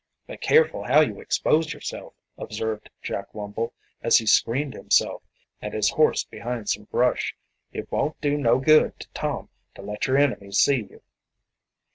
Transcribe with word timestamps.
"Be 0.27 0.35
careful 0.35 0.85
how 0.85 1.01
you 1.01 1.19
expose 1.21 1.73
yourself," 1.73 2.15
observed 2.35 2.89
Jack 3.03 3.33
Wumble, 3.35 3.71
as 4.01 4.17
he 4.17 4.25
screened 4.25 4.73
himself 4.73 5.21
and 5.61 5.75
his 5.75 5.91
horse 5.91 6.23
behind 6.23 6.69
some 6.69 6.85
brush. 6.85 7.35
"It 7.71 7.91
won't 7.91 8.19
do 8.19 8.35
no 8.35 8.57
good 8.57 8.99
to 8.99 9.07
Tom 9.13 9.49
to 9.75 9.83
let 9.83 10.07
your 10.07 10.17
enemies 10.17 10.57
see 10.57 10.77
you." 10.89 11.03